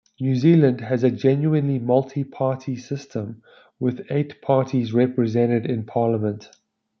[0.19, 3.43] New Zealand has a genuinely multi-party system,
[3.79, 6.49] with eight parties represented in Parliament.